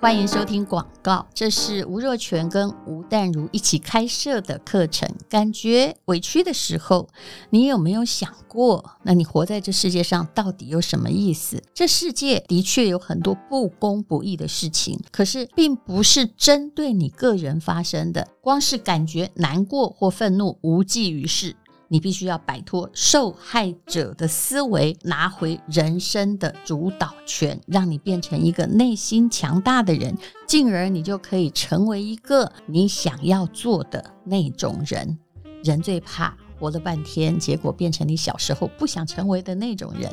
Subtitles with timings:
[0.00, 5.12] 欢迎收听广告，这是吴若泉跟吴淡如一起开设的课程。
[5.28, 7.08] 感觉委屈的时候，
[7.50, 11.60] 你有没有想过，那你活在这世界上到底有什么意思？
[11.74, 18.28] 这世界的确有很多不公不义的事情，可是并不是针对你个人发生的。
[18.40, 21.56] 光是感觉难过或愤怒，无济于事。
[21.88, 30.16] 你必须要摆脱受害者的思维，拿回人生的主导权，让你变成一个内心强大的人，
[30.46, 35.18] 进而你就可以成为一个你想要做的那种人。
[35.64, 40.10] 人最怕活了半天，结果变成你小时候不想成为的那种人。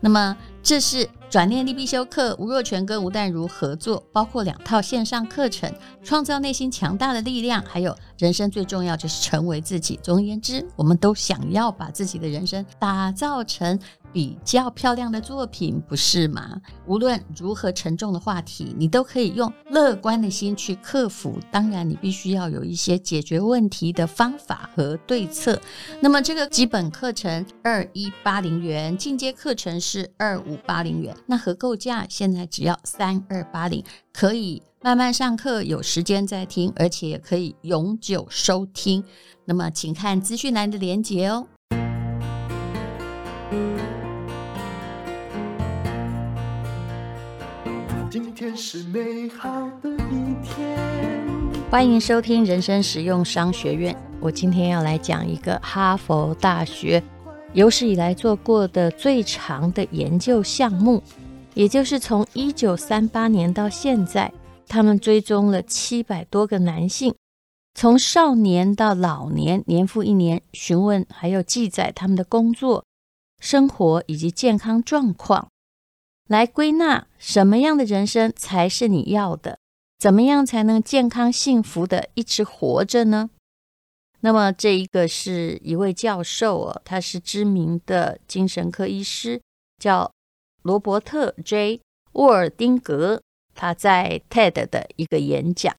[0.00, 9.98] 那么，这是转念力必修课，吴若泉跟吴淡如合作，包括两套线上课程，创造内心强大的力量，还有人生最重要就是成为自己。
[10.02, 13.78] 总而言之，我们都想要把自己的人生打造成。
[14.12, 16.60] 比较漂亮的作品，不是吗？
[16.86, 21.38] 无论如何沉重的话题，你都可以用乐观的心去克服。
[21.50, 25.60] 当然，你必须要有一些解决问题的方法和对策。
[26.00, 31.16] 那么，这个基本课程二一八零元，进阶课程是二五八零元。
[31.26, 39.02] 那合购价现在只要三二八零，可以慢慢上课，有时间再听，而且也可以永久收听。
[39.44, 41.46] 那么，请看资讯栏的连接哦。
[48.12, 49.48] 今天是美好
[49.80, 50.78] 的一天。
[51.70, 53.96] 欢迎收听人生实用商学院。
[54.20, 57.02] 我今天要来讲一个哈佛大学
[57.54, 61.02] 有史以来做过的最长的研究项目，
[61.54, 64.30] 也就是从一九三八年到现在，
[64.68, 67.14] 他们追踪了七百多个男性，
[67.72, 72.84] 从少年到老年，年复一年询问，还有记载他们的工作、
[73.40, 75.48] 生活以及健康状况。
[76.28, 79.58] 来归纳什么样的人生才是你要的？
[79.98, 83.30] 怎么样才能健康幸福的一直活着呢？
[84.20, 89.40] 那么这一个是一位教授哦，他是知名的精神科医师，
[89.78, 90.12] 叫
[90.62, 91.80] 罗伯特 ·J·
[92.12, 93.22] 沃尔丁格。
[93.54, 95.76] 他在 TED 的一个演讲，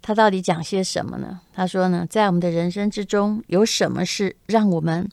[0.00, 1.42] 他到底讲些什么呢？
[1.52, 5.10] 他说呢，在我们的人生之中，有什么是让我们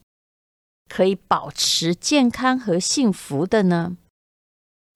[0.94, 3.98] 可以保持健康和幸福的呢？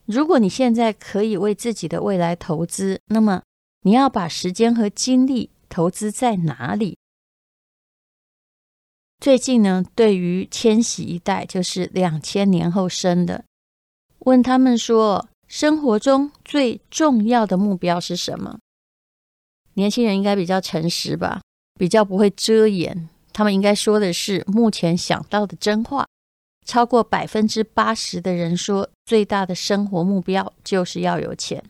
[0.05, 3.41] 如果你现在可以为自己的未来投资，那么
[3.81, 6.99] 你要把时间和精力投资在哪里？
[9.19, 13.43] 最近呢，对于千禧一代，就是两千年后生的，
[14.19, 18.59] 问他们说，生活中最重要的目标是什么？
[19.73, 21.41] 年轻人应该比较诚实吧，
[21.79, 23.09] 比较不会遮掩。
[23.37, 26.07] 他们应该说的是目前想到的真话。
[26.65, 31.63] 超过百分之八十的人说，最大的生活目标就是要有钱。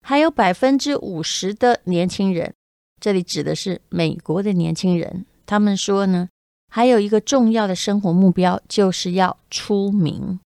[0.00, 2.54] 还有百分之五十的年轻人，
[2.98, 6.30] 这里指的是美国的年轻人，他们说呢，
[6.70, 10.40] 还有一个重要的生活目标就是要出名。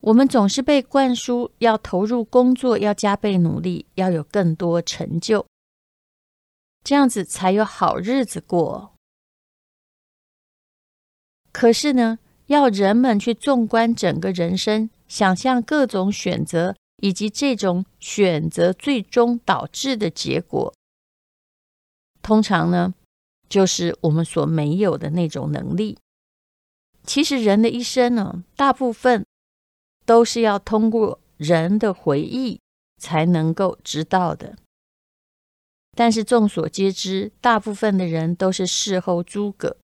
[0.00, 5.46] 我们总是被灌输要投入工作，要加倍努力，要有更多成就。
[6.86, 8.94] 这样子才有好日子过。
[11.50, 20.72] 可是呢，要人们去纵观整个人生，想象各种选择，以及这种选择最终导致的结果，
[22.22, 22.94] 通常呢，
[23.48, 25.98] 就是我们所没有的那种能力。
[27.02, 29.26] 其实人的一生呢，大部分
[30.04, 32.60] 都是要通过人的回忆
[33.02, 34.56] 才能够知道的。
[35.96, 39.78] 但是众所皆知，大部分的人都是事后诸葛。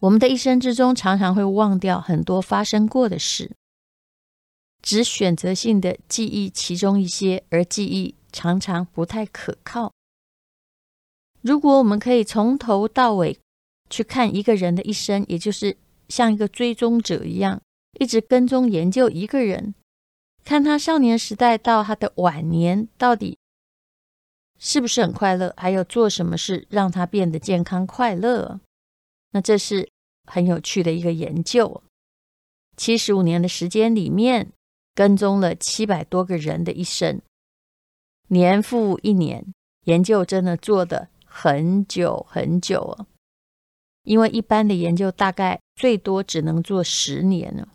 [0.00, 3.50] 我们的一生之中，常常会忘掉很多发生过的事，
[4.82, 9.90] 只选择性的记忆其中一些，而记忆常常不太可靠。
[11.40, 13.38] 如果我们可以从头到尾
[13.88, 15.78] 去看一个人的一生，也就是
[16.10, 17.62] 像一个追踪者一样，
[17.98, 19.74] 一直跟踪研究一个人，
[20.44, 23.38] 看他少年时代到他的晚年到底。
[24.58, 25.52] 是不是很快乐？
[25.56, 28.58] 还有做什么事让他变得健康快乐？
[29.32, 29.90] 那这是
[30.24, 31.82] 很有趣的一个研究。
[32.74, 34.52] 七十五年的时间里面，
[34.94, 37.20] 跟踪了七百多个人的一生，
[38.28, 39.52] 年复一年，
[39.84, 43.06] 研究真的做得很久很久哦。
[44.04, 47.68] 因为一般的研究大概最多只能做十年呢，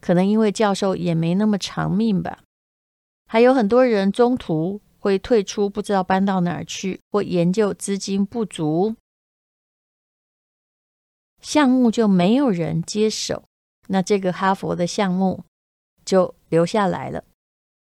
[0.00, 2.42] 可能因为教授也没那么长命吧。
[3.26, 4.80] 还有很多人中途。
[5.04, 8.96] 会退出，不知道搬到哪儿去，或研究资金不足，
[11.42, 13.44] 项目就没有人接手。
[13.88, 15.44] 那这个哈佛的项目
[16.06, 17.22] 就留下来了。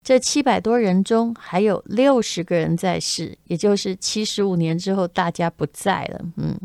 [0.03, 6.25] 这七百多人中，还有六十个人在世，也就是七十五年之后，大家不在了。
[6.37, 6.59] 嗯，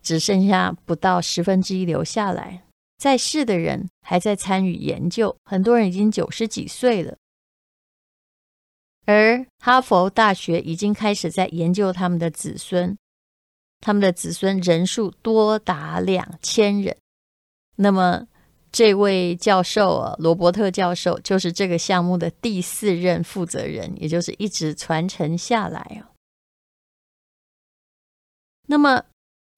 [0.00, 2.62] 只剩下不到十分之一留下来。
[2.96, 7.16] 在世的人还在参与研究，很多人已经九十几岁了。
[9.08, 12.94] 而哈佛大学已经开始在研究他们的子孙，
[13.80, 16.94] 他们的子孙人数多达两千人。
[17.76, 18.26] 那么，
[18.70, 26.12] 这位教授啊，罗伯特教授就是这个项目的第四任负责人，也就是一直传承下来啊。
[28.66, 29.04] 那么，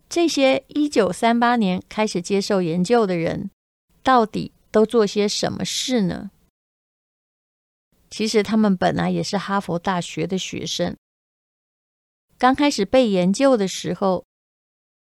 [0.09, 3.51] 这些一九三八年开始接受研究的人，
[4.05, 6.31] 到底都做些什么事呢？
[8.11, 10.97] 其实他们本来也是哈佛大学的学生，
[12.37, 14.25] 刚开始被研究的时候，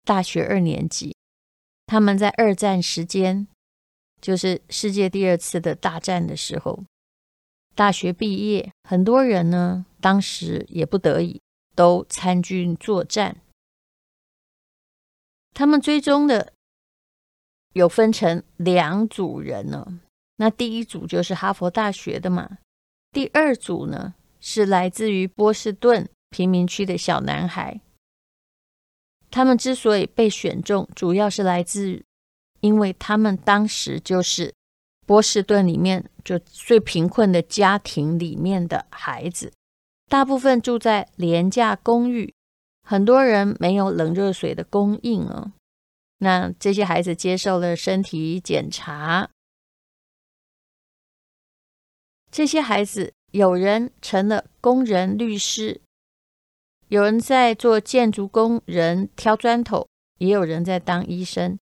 [0.04, 1.14] 大学二年级，
[1.86, 3.46] 他们在二战时间。
[4.20, 6.84] 就是世界第二次的大战的时候，
[7.74, 11.42] 大学毕业，很多人呢，当时也不得已
[11.74, 13.38] 都参军作战。
[15.52, 16.52] 他们追踪的
[17.72, 19.98] 有分成两组人呢，
[20.36, 22.58] 那第一组就是哈佛大学的嘛，
[23.12, 27.80] 第二组呢是来自于波士顿贫民区的小男孩。
[29.30, 32.02] 他们之所以被选中，主要是来自。
[32.60, 34.54] 因为他们当时就是
[35.04, 39.52] 波士顿里面就最贫困的家庭里面的孩子，
[40.08, 42.32] 大部分住在廉价公寓，
[42.88, 45.50] 很多人没有冷热水的供应哦。
[46.18, 49.28] 那这些孩子接受了身体检查，
[52.32, 55.82] 这些孩子有人成了工人、律师，
[56.88, 59.86] 有人在做建筑工人挑砖头，
[60.16, 61.58] 也有人在当医生。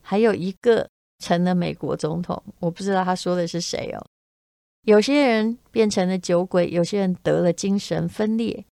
[0.00, 0.88] 还有一个
[1.18, 4.06] 成了美国总统，我不知道他说的是谁哦。
[4.82, 8.64] 有些人变成了酒鬼，有些人得了精神分裂，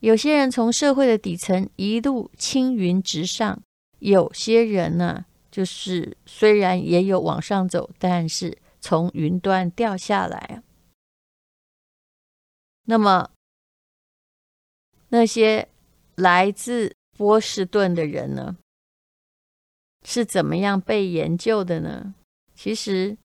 [0.00, 3.62] 有些人从社会的底层一路青云直上，
[3.98, 10.62] 有些人呢、就是虽然也有往上走，但是从云端掉下来。
[12.84, 13.30] 那么
[15.08, 15.68] 那些
[16.16, 18.56] 来自波士顿的人呢？
[20.06, 22.14] 是怎么样被研究的呢？
[22.54, 23.16] 其实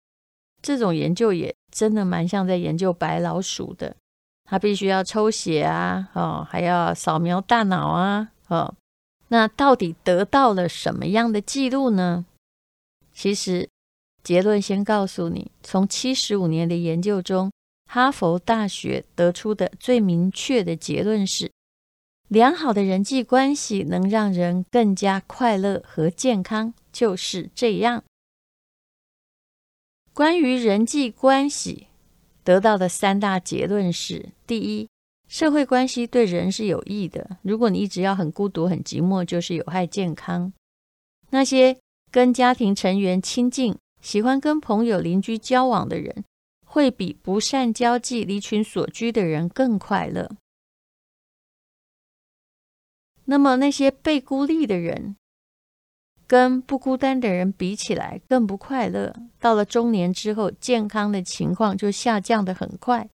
[0.62, 3.96] 这种研究也真的蛮像在研究白老鼠的，
[4.46, 8.74] 他必须要抽血啊，哦，还要扫描大脑啊，哦，
[9.28, 12.26] 那到底得到了什么样的记录呢？
[13.14, 13.70] 其实
[14.24, 17.52] 结论先告诉你，从七十五年的研究中，
[17.92, 21.52] 哈佛大学得出的最明确的结论是。
[22.28, 28.04] 良好的人际关系能让人更加快乐和健康，就是这样。
[30.14, 31.88] 关于人际关系
[32.44, 34.88] 得到的三大结论是：第一，
[35.28, 37.38] 社会关系对人是有益的。
[37.42, 40.54] 如果你一直要很孤独、很寂寞，就是有害健康。
[41.32, 41.80] 那些
[42.12, 46.24] 跟家庭成员亲近、喜欢跟朋友、邻居交往的人，
[46.72, 50.30] 会比不善交际、离群索居的人更快乐。
[53.26, 55.16] 那么那些被孤立的人，
[56.28, 59.16] 跟不孤单的人比起来更不快乐。
[59.40, 63.10] 到了中年之后，健康的情况就下降得很快，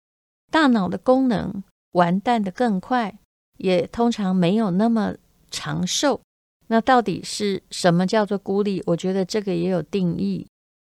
[0.52, 3.18] 大脑的功能完蛋得更快，
[3.58, 5.16] 也通常没有那么
[5.50, 6.22] 长寿。
[6.68, 8.84] 那到底是什么叫做孤立？
[8.88, 10.46] 我觉得这个也有定义，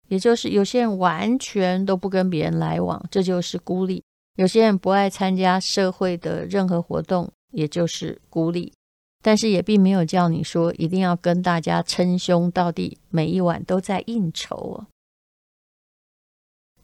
[0.08, 4.02] 也就是有些人完全都不跟别人来往，这就是孤立；
[4.36, 8.72] 有些人不爱参加社会的任何活动，也就是孤立。
[9.20, 14.86] 但是也并没有叫你说一定要跟大家称兄道弟，每一晚都在应酬哦。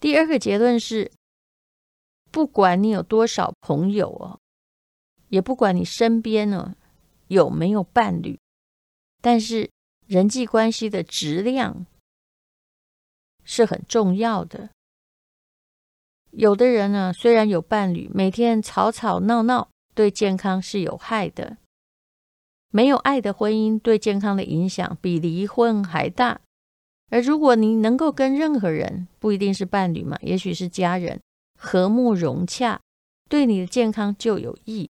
[0.00, 1.10] 第二个结论是，
[2.30, 4.40] 不管你有多少朋友哦，
[5.28, 6.74] 也不管你身边呢
[7.28, 8.38] 有没有伴侣，
[9.22, 9.70] 但是
[10.06, 11.86] 人际关系的质量
[13.44, 14.70] 是很重要的。
[16.30, 21.58] 有的人呢，虽然有伴侣，每天吵吵闹闹，对健康是有害的。
[22.70, 26.40] 没有爱的婚姻对健康的影响比离婚还大。
[27.10, 31.20] 而如果你能够跟任何人，不一定是伴侣嘛，也许是家人，
[31.56, 32.80] 和睦融洽，
[33.28, 34.90] 对你的健康就有益。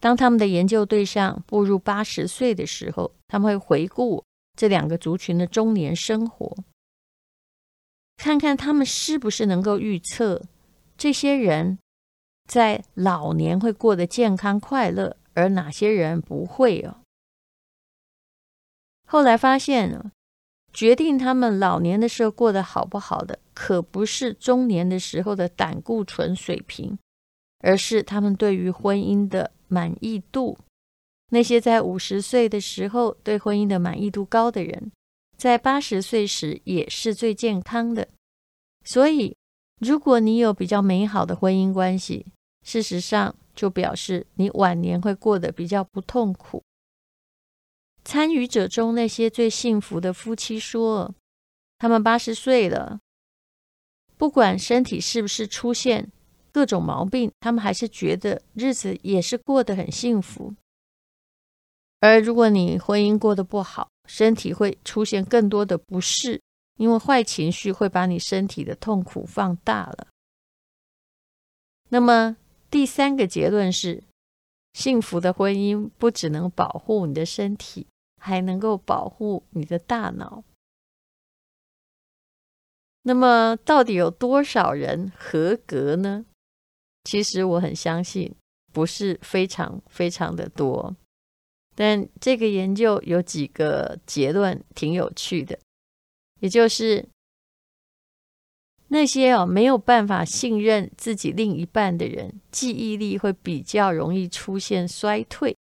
[0.00, 4.24] 当他们的研究对象步入八十岁的时候，他们会回顾
[4.56, 6.56] 这两个族群的中年生活，
[8.16, 10.42] 看看他们是不是能够预测
[10.96, 11.78] 这些人
[12.48, 15.16] 在老年会过得健康快乐。
[15.34, 17.00] 而哪些人不会哦？
[19.06, 20.12] 后来发现，
[20.74, 26.98] 决定他们老年的时候过得好不好的，可不是中年的时候的胆固醇水平，
[27.60, 30.58] 而是他们对于婚姻的满意度。
[31.34, 34.92] 那些在五十岁的时候对婚姻的满意度高的人，
[35.38, 38.06] 在八十岁时也是最健康的。
[38.84, 39.34] 所以，
[39.80, 42.26] 如果你有比较美好的婚姻关系，
[42.66, 46.62] 事实上就表示你晚年会过得比较不痛苦。
[48.04, 51.14] 参与者中那些最幸福的夫妻说，
[51.78, 53.00] 他们八十岁了，
[54.18, 56.12] 不管身体是不是出现
[56.52, 60.52] 各种毛病，他们还是觉得日子也是过得很幸福。
[62.02, 66.42] 而如果你婚姻过得不好，身体会出现更多的不适，
[66.76, 70.08] 因为坏情绪会把你身体的痛苦放大了。
[71.90, 72.36] 那么
[72.68, 74.02] 第三个结论是，
[74.72, 77.86] 幸福的婚姻不只能保护你的身体。
[78.24, 80.44] 还能够保护你的大脑。
[83.02, 86.24] 那么，到底有多少人合格呢？
[87.02, 88.32] 其实我很相信，
[88.72, 90.94] 不是非常非常的多。
[91.74, 95.58] 但这个研究有几个结论挺有趣的，
[96.40, 97.08] 也就是
[98.88, 105.56] 那些哦没有办法信任自己另一半的人，记忆力会比较容易出现衰退。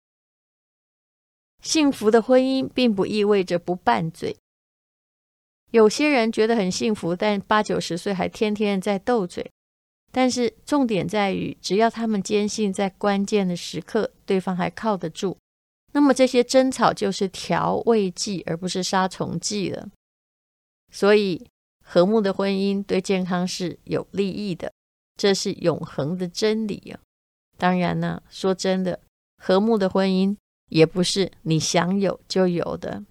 [1.61, 4.37] 幸福的婚姻并不意味着不拌嘴。
[5.73, 9.51] 有些人觉得很幸福，但八九十岁还天天在斗嘴。
[10.13, 15.37] 但是重点在于，只要他们坚信在关键的时刻对方还靠得住，
[15.97, 19.89] 那么这些争吵就是调味剂，而不是杀虫剂了。
[20.93, 21.49] 所以，
[21.83, 24.71] 和睦的婚姻对健康是有利益的，
[25.17, 27.01] 这是永恒的真理啊。
[27.57, 29.01] 当然呢，说真的，
[29.39, 30.37] 和睦的婚姻。
[30.69, 33.05] 也不是你想有就有的，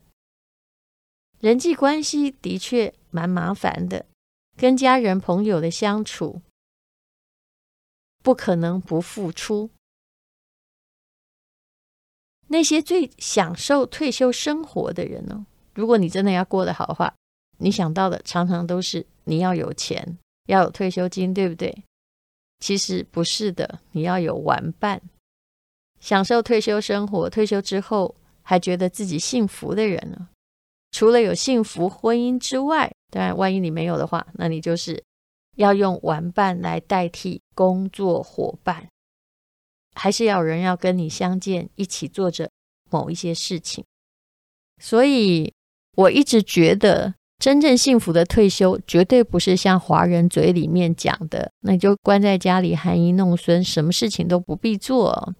[1.39, 4.05] 人际关系的确蛮麻烦的，
[4.57, 6.41] 跟家人朋友的相处
[8.21, 9.69] 不可能不付出。
[12.47, 15.45] 那些最享受退休生活的人呢？
[15.73, 17.13] 如果你真的要过得好的话，
[17.57, 21.83] 你想到的常常都是你要有钱，要有退休金，对不对？
[22.59, 25.01] 其实不是的，你要有玩伴。
[25.99, 30.29] 享受退休生活，退休之后还觉得自己幸福的人呢？
[30.91, 35.03] 除了有幸福婚姻之外，当然，万一你没有的话，那你就是
[35.55, 38.87] 要用玩伴来代替工作伙伴，
[39.95, 42.49] 还是要有人要跟你相见，一起做着
[42.91, 43.83] 某一些事情。
[44.79, 45.53] 所以，
[45.95, 55.33] 我一直觉得，真正幸福的退休，绝对不是像华人嘴里面讲的，那就关在家里含饴弄孙，什么事情都不必做。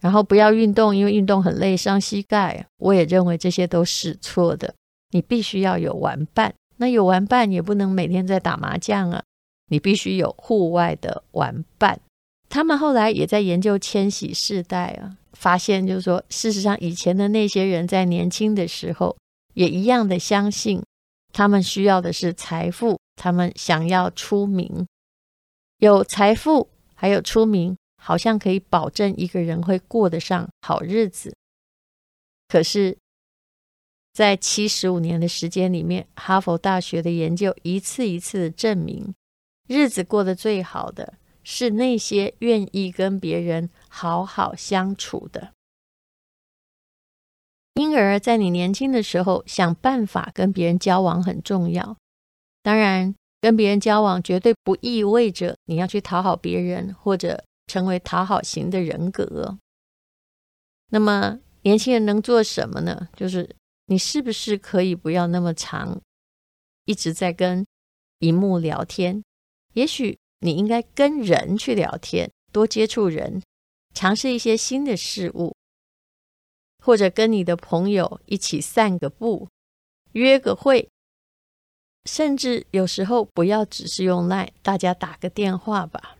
[0.00, 2.66] 然后不要运动，因为运动很累，伤膝盖。
[2.78, 4.74] 我也认为这些都是错的。
[5.10, 9.22] 你必须要有玩伴，那有玩伴也不能每天在打麻将啊。
[9.68, 12.00] 你必须有户外的玩伴。
[12.52, 19.16] 他们后来也在研究千禧世代啊，发现就是说，事实上以前的那些人在年轻的时候
[19.54, 20.82] 也一样的相信，
[21.32, 24.86] 他们需要的是财富，他们想要出名，
[25.78, 27.74] 有财富还有出名。
[28.04, 31.32] 好像可以保证一个人会过得上好日子，
[32.48, 32.98] 可是，
[34.12, 39.14] 在七十五年的时间里面，哈佛大学的研究一次一次的证明，
[39.68, 45.52] 日子过得最好的是那些愿意跟别人好好相处的。
[47.74, 51.96] 因而，在你年轻的时候，想办法跟别人交往很重要。
[52.62, 57.44] 当然，跟别人交往绝对不意味着你要去讨好别人，或者。
[57.68, 59.56] 成为讨好型的人格，
[60.90, 63.08] 那么年轻人能做什么呢？
[63.16, 63.56] 就是
[63.86, 65.98] 你是不是可以不要那么长，
[66.84, 67.64] 一直在跟
[68.18, 69.22] 荧幕聊天？
[69.72, 73.40] 也许你应该跟人去聊天，多接触人，
[73.94, 75.54] 尝试一些新的事物，
[76.82, 79.48] 或者跟你的朋友一起散个步，
[80.12, 80.88] 约个会，
[82.04, 86.18] 甚至有时候不要只是用 LINE，大家打个电话吧。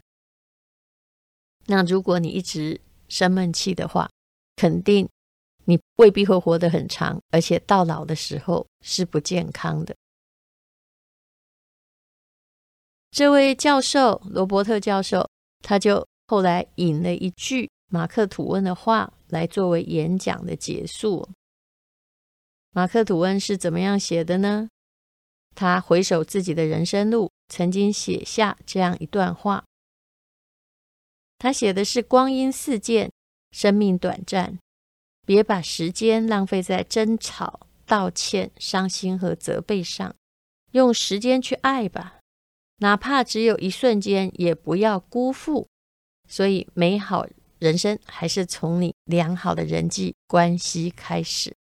[1.67, 4.09] 那如果你一直生闷气的话，
[4.55, 5.09] 肯定
[5.65, 9.97] 你未必会活得很长，而且到老的时候是不健康的。
[13.13, 15.29] 这位教授罗伯特教授，
[15.61, 21.29] 他就后来引了一句马克吐温的话来作为演讲的结束。
[22.71, 24.67] 马克吐温是怎么样写的呢？
[25.55, 29.63] 他回首自己的人生路，曾经写下这样一段话。
[31.37, 33.13] 他写的是：“光阴似箭，
[33.51, 34.59] 生命短暂，
[35.27, 40.15] 别把时间浪费在争吵、道歉、伤心和责备上。
[40.71, 42.21] 用时间去爱吧，
[42.83, 45.69] 哪怕只有一瞬间，也不要辜负。
[46.29, 47.25] 所以，美好
[47.61, 51.55] 人生还是从你良好的人际关系开始。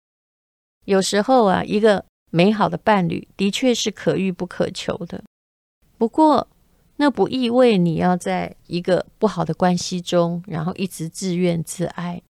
[0.86, 5.22] 有时候啊，一个美好的伴侣的确是可遇不可求的。
[5.98, 6.48] 不过，
[6.96, 12.22] 那不意味你要在一个不好的关系中，然后一直自怨自艾。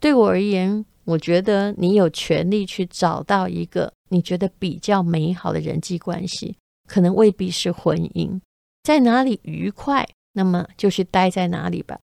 [0.00, 6.56] 对我而言，我觉得你有权利去找到一个你觉得比较美好的人际关系，
[6.92, 8.38] 可能未必是婚姻，
[8.82, 11.98] 在哪里愉快，那么就去待在哪里吧。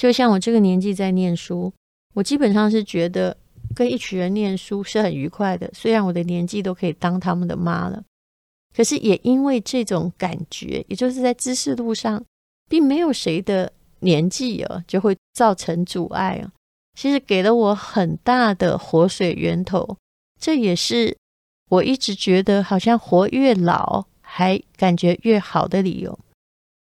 [0.00, 1.70] 就像我这个年纪在念书，
[2.14, 3.36] 我基本上是觉得
[3.74, 5.70] 跟一群人念书是很愉快的。
[5.74, 8.02] 虽然我的年纪都可以当他们的妈了，
[8.74, 12.24] 可是也因为这种感觉，也就是在知识路上，
[12.66, 16.50] 并没有谁的年纪啊就会造成阻碍啊。
[16.98, 19.98] 其实给了我很大的活水源头，
[20.40, 21.14] 这也是
[21.68, 26.18] 我一直觉得好像活越老还感觉越好的理由。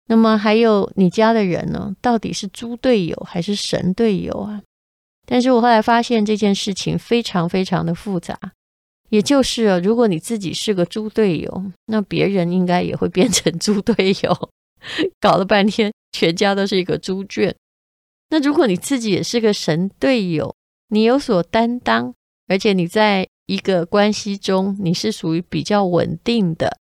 [0.07, 1.95] 那么还有你家的人呢？
[2.01, 4.63] 到底是猪队友还是神队友啊？
[5.27, 8.39] 但是我后来发现这件事情非常非常的复杂，
[9.11, 14.51] 也就是啊，如果你自己是个猪队友，那别人应该也会变成猪队友，
[15.21, 17.55] 搞了半天全家都是一个猪圈。
[18.31, 20.55] 那如果你自己也是个神队友，
[20.89, 22.15] 你有所担当，
[22.49, 26.79] 而且你在一个关系中你是属于比较稳定的，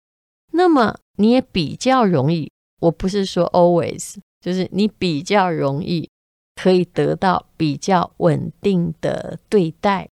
[0.51, 2.51] 那么你也比较容易。
[2.81, 6.09] 我不是说 always，就是你比较容易
[6.55, 10.07] 可以得到比较稳定的对待。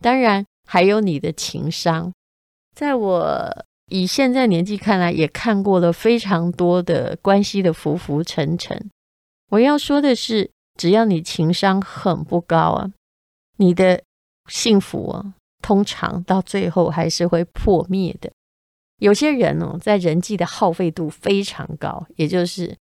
[0.00, 2.10] 当然还有你的情商，
[2.74, 8.90] 在我以现在年纪看来，也看过了非常多的关系的浮浮沉沉。
[9.50, 12.90] 我要说的是，只要你情商很不高啊，
[13.58, 14.02] 你的
[14.48, 18.32] 幸福啊，通常到最后还是会破灭的。
[18.98, 22.76] 有些人哦，在人际的耗费度非常高，也就是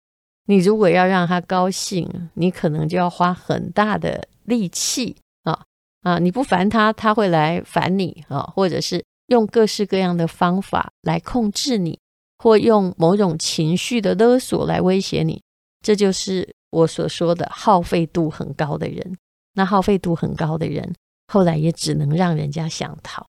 [0.46, 5.64] 你如果要让他高兴，你可能就要花很大的力气啊
[6.04, 6.20] 啊！
[6.20, 12.00] 你不烦他，他会来烦你啊，或者是用各式各样的方法来控制你，
[12.38, 15.42] 或用某种情绪的勒索来威胁你。
[15.84, 19.18] 这就是我所说的耗费度很高的人。
[19.54, 20.94] 那耗费度很高的人，
[21.28, 23.26] 后来也只能让人家想逃。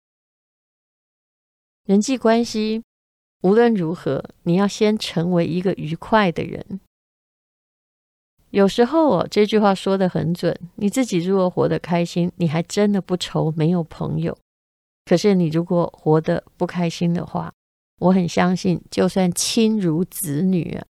[1.87, 2.83] 人际关系
[3.43, 6.81] 无论如何，你要先成为一个愉快的人。
[8.51, 10.59] 有时候哦，这句话说得很准。
[10.77, 14.37] 你自己如果活得开心，你还真的不愁没有朋友。
[15.05, 17.53] 可是你如果活得不开心的话，
[18.01, 20.85] 我很相信，就算亲如子女啊，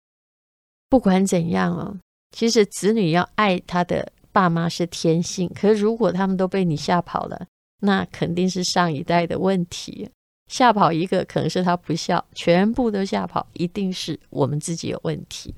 [0.89, 1.99] 不管怎样啊，
[2.31, 5.49] 其实子女要爱他的爸妈是天性。
[5.55, 7.47] 可是如果他们都被你吓跑了，
[7.79, 10.09] 那肯定是上一代的问题。
[10.53, 15.51] 吓跑一个可能是他不孝，全部都吓跑，一定是我们自己有问题，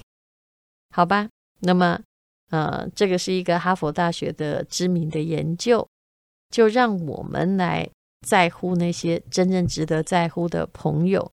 [0.92, 1.28] 好吧？
[1.60, 2.00] 那么，
[2.50, 5.86] 呃，这个是一个哈佛大学的知名的研究，
[6.50, 7.90] 就让我们来
[8.26, 11.30] 在乎那些真正值得在乎的朋友。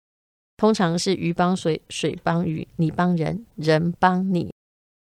[0.56, 4.52] 通常是鱼帮水，水帮鱼，你帮人，人帮你，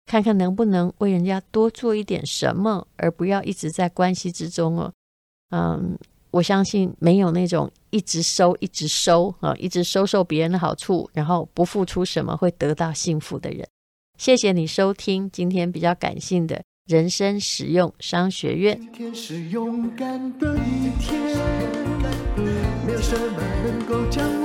[0.04, 4.92] 看看能不能为人家多做一点什么，而不要一直在关系之中哦，
[5.48, 5.96] 嗯。
[6.30, 13.66] 我相信没有那种一直收、一直收啊，一直收受别人的好处，然后不付出什么会得到幸福的人。
[14.18, 18.78] 谢谢你收听今天比较感性的人生实用商学院。
[18.80, 21.20] 今天是勇敢的一天，
[22.86, 24.39] 没有什么能够将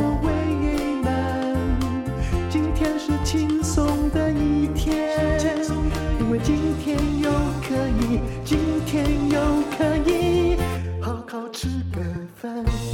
[12.46, 12.85] fast.